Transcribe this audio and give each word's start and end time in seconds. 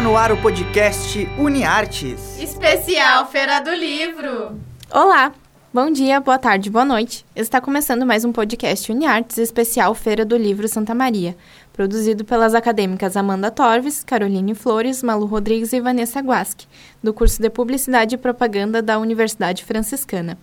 no 0.00 0.16
ar 0.16 0.30
o 0.30 0.36
podcast 0.36 1.28
UniArtes. 1.36 2.38
Especial 2.38 3.26
Feira 3.26 3.60
do 3.60 3.72
Livro. 3.74 4.56
Olá, 4.92 5.32
bom 5.74 5.90
dia, 5.90 6.20
boa 6.20 6.38
tarde, 6.38 6.70
boa 6.70 6.84
noite. 6.84 7.26
Está 7.34 7.60
começando 7.60 8.06
mais 8.06 8.24
um 8.24 8.30
podcast 8.30 8.92
UniArtes 8.92 9.38
Especial 9.38 9.92
Feira 9.96 10.24
do 10.24 10.36
Livro 10.36 10.68
Santa 10.68 10.94
Maria, 10.94 11.36
produzido 11.72 12.24
pelas 12.24 12.54
acadêmicas 12.54 13.16
Amanda 13.16 13.50
Torves, 13.50 14.04
Caroline 14.04 14.54
Flores, 14.54 15.02
Malu 15.02 15.26
Rodrigues 15.26 15.72
e 15.72 15.80
Vanessa 15.80 16.20
Guasque, 16.20 16.68
do 17.02 17.12
curso 17.12 17.42
de 17.42 17.50
Publicidade 17.50 18.14
e 18.14 18.18
Propaganda 18.18 18.80
da 18.80 19.00
Universidade 19.00 19.64
Franciscana. 19.64 20.38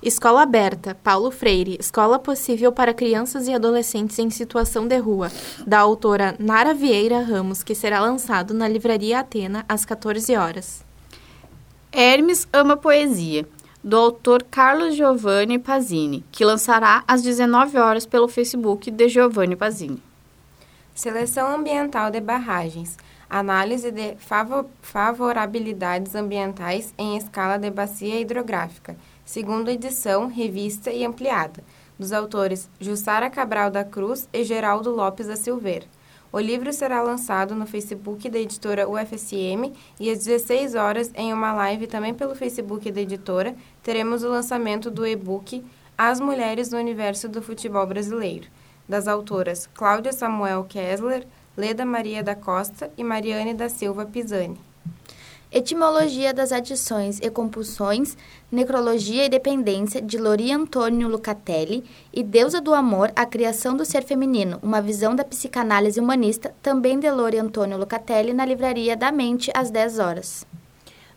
Escola 0.02 0.44
Aberta, 0.44 0.96
Paulo 1.04 1.32
Freire, 1.32 1.78
Escola 1.80 2.20
Possível 2.20 2.72
para 2.72 2.94
Crianças 2.94 3.48
e 3.48 3.54
Adolescentes 3.54 4.20
em 4.20 4.30
Situação 4.30 4.88
de 4.88 4.98
Rua, 4.98 5.32
da 5.66 5.80
autora 5.80 6.36
Nara 6.38 6.74
Vieira 6.74 7.22
Ramos, 7.22 7.64
que 7.64 7.74
será 7.74 8.00
lançado 8.00 8.54
na 8.54 8.68
Livraria 8.68 9.20
Atena 9.20 9.66
às 9.68 9.86
14 9.86 10.36
horas. 10.36 10.86
Hermes 11.92 12.48
ama 12.54 12.78
poesia, 12.78 13.48
do 13.84 13.98
autor 13.98 14.44
Carlos 14.44 14.96
Giovanni 14.96 15.58
Pazini, 15.58 16.24
que 16.32 16.46
lançará 16.46 17.04
às 17.08 17.24
19 17.24 17.78
horas 17.78 18.06
pelo 18.06 18.28
Facebook 18.28 18.92
de 18.92 19.10
Giovanni 19.10 19.56
Pazini. 19.56 20.04
Seleção 20.94 21.56
ambiental 21.56 22.12
de 22.12 22.20
barragens. 22.20 22.98
Análise 23.30 23.92
de 23.92 24.16
favor 24.18 24.66
favorabilidades 24.82 26.16
ambientais 26.16 26.94
em 26.98 27.18
escala 27.18 27.58
de 27.58 27.70
bacia 27.70 28.20
hidrográfica. 28.20 28.96
Segunda 29.28 29.74
edição, 29.74 30.28
revista 30.28 30.90
e 30.90 31.04
ampliada. 31.04 31.62
Dos 32.00 32.14
autores 32.14 32.70
Jussara 32.80 33.30
Cabral 33.30 33.70
da 33.70 33.84
Cruz 33.84 34.26
e 34.32 34.42
Geraldo 34.42 34.90
Lopes 34.90 35.28
da 35.28 35.36
Silveira. 35.36 35.86
O 36.32 36.40
livro 36.40 36.72
será 36.72 37.02
lançado 37.02 37.54
no 37.54 37.68
Facebook 37.68 38.30
da 38.30 38.40
editora 38.40 38.88
UFSM 38.88 39.74
e 40.00 40.10
às 40.10 40.20
16 40.20 40.76
horas, 40.76 41.12
em 41.14 41.34
uma 41.34 41.52
live 41.52 41.88
também 41.88 42.14
pelo 42.14 42.36
Facebook 42.36 42.90
da 42.90 43.02
editora, 43.02 43.54
teremos 43.84 44.24
o 44.24 44.30
lançamento 44.30 44.90
do 44.90 45.06
e-book 45.06 45.62
As 45.98 46.22
Mulheres 46.22 46.72
no 46.72 46.78
Universo 46.78 47.28
do 47.28 47.42
Futebol 47.42 47.86
Brasileiro, 47.86 48.48
das 48.88 49.10
autoras 49.10 49.68
Cláudia 49.74 50.14
Samuel 50.14 50.64
Kessler, 50.64 51.28
Leda 51.58 51.86
Maria 51.86 52.24
da 52.24 52.34
Costa 52.34 52.90
e 52.98 53.04
Mariane 53.04 53.54
da 53.54 53.68
Silva 53.68 54.06
Pisani. 54.06 54.58
Etimologia 55.50 56.34
das 56.34 56.52
adições 56.52 57.20
e 57.22 57.30
compulsões, 57.30 58.18
Necrologia 58.52 59.26
e 59.26 59.30
Dependência, 59.30 60.02
de 60.02 60.18
Lori 60.18 60.52
Antônio 60.52 61.08
Lucatelli, 61.08 61.86
e 62.14 62.22
Deusa 62.22 62.60
do 62.60 62.74
Amor, 62.74 63.14
a 63.16 63.26
Criação 63.26 63.78
do 63.78 63.86
Ser 63.86 64.04
Feminino, 64.04 64.60
uma 64.62 64.82
visão 64.82 65.16
da 65.16 65.24
psicanálise 65.24 66.02
humanista, 66.02 66.54
também 66.62 67.00
de 67.00 67.10
Lori 67.10 67.38
Antônio 67.38 67.78
Lucatelli, 67.78 68.34
na 68.34 68.44
Livraria 68.44 68.98
da 68.98 69.10
Mente, 69.10 69.50
às 69.54 69.72
10 69.72 70.00
horas. 70.00 70.46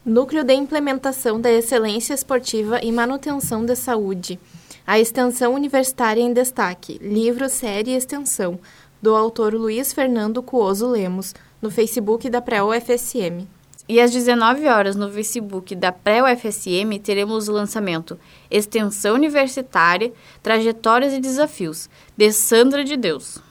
Núcleo 0.05 0.45
de 0.45 0.55
Implementação 0.55 1.41
da 1.41 1.51
Excelência 1.51 2.15
Esportiva 2.15 2.79
e 2.85 2.93
Manutenção 2.93 3.67
da 3.67 3.75
Saúde. 3.75 4.39
A 4.87 5.01
Extensão 5.01 5.55
Universitária 5.55 6.23
em 6.23 6.33
Destaque, 6.33 6.99
livro, 7.03 7.49
série 7.49 7.91
e 7.91 7.97
extensão, 7.97 8.61
do 9.03 9.17
autor 9.17 9.55
Luiz 9.55 9.93
Fernando 9.93 10.41
Cuoso 10.41 10.87
Lemos, 10.87 11.35
no 11.61 11.69
Facebook 11.69 12.31
da 12.31 12.41
Pré-UFSM. 12.41 13.60
E 13.91 14.01
às 14.01 14.13
19 14.13 14.69
horas 14.69 14.95
no 14.95 15.11
Facebook 15.11 15.75
da 15.75 15.91
Pré-UFSM 15.91 16.97
teremos 17.03 17.49
o 17.49 17.53
lançamento 17.53 18.17
Extensão 18.49 19.17
Universitária, 19.17 20.13
Trajetórias 20.41 21.13
e 21.13 21.19
Desafios, 21.19 21.91
de 22.17 22.31
Sandra 22.31 22.85
de 22.85 22.97
Deus. 22.97 23.43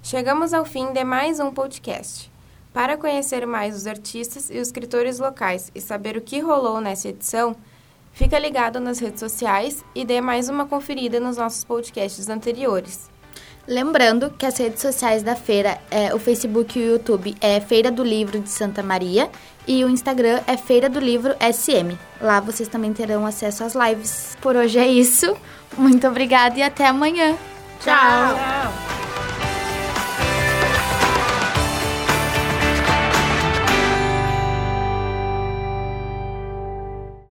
Chegamos 0.00 0.54
ao 0.54 0.64
fim 0.64 0.92
de 0.92 1.02
mais 1.02 1.40
um 1.40 1.50
podcast. 1.50 2.30
Para 2.72 2.96
conhecer 2.96 3.44
mais 3.44 3.74
os 3.74 3.88
artistas 3.88 4.48
e 4.50 4.60
os 4.60 4.68
escritores 4.68 5.18
locais 5.18 5.68
e 5.74 5.80
saber 5.80 6.16
o 6.16 6.22
que 6.22 6.38
rolou 6.38 6.80
nessa 6.80 7.08
edição, 7.08 7.56
fica 8.12 8.38
ligado 8.38 8.78
nas 8.78 9.00
redes 9.00 9.18
sociais 9.18 9.84
e 9.96 10.04
dê 10.04 10.20
mais 10.20 10.48
uma 10.48 10.64
conferida 10.64 11.18
nos 11.18 11.38
nossos 11.38 11.64
podcasts 11.64 12.28
anteriores. 12.28 13.10
Lembrando 13.68 14.30
que 14.30 14.46
as 14.46 14.56
redes 14.56 14.80
sociais 14.80 15.22
da 15.22 15.36
feira, 15.36 15.78
é, 15.90 16.14
o 16.14 16.18
Facebook 16.18 16.78
e 16.78 16.82
o 16.82 16.92
YouTube 16.92 17.36
é 17.38 17.60
Feira 17.60 17.90
do 17.90 18.02
Livro 18.02 18.40
de 18.40 18.48
Santa 18.48 18.82
Maria 18.82 19.28
e 19.66 19.84
o 19.84 19.90
Instagram 19.90 20.40
é 20.46 20.56
Feira 20.56 20.88
do 20.88 20.98
Livro 20.98 21.34
SM. 21.34 21.94
Lá 22.18 22.40
vocês 22.40 22.66
também 22.66 22.94
terão 22.94 23.26
acesso 23.26 23.62
às 23.62 23.74
lives. 23.74 24.38
Por 24.40 24.56
hoje 24.56 24.78
é 24.78 24.88
isso. 24.88 25.36
Muito 25.76 26.08
obrigada 26.08 26.58
e 26.58 26.62
até 26.62 26.86
amanhã. 26.86 27.36
Tchau. 27.84 27.94
Tchau. 27.94 28.87